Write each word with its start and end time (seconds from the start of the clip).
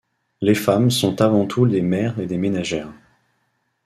Les 0.41 0.55
femmes 0.55 0.89
sont 0.89 1.21
avant 1.21 1.45
tout 1.45 1.67
des 1.67 1.83
mères 1.83 2.17
et 2.19 2.25
des 2.25 2.39
ménagères. 2.39 2.91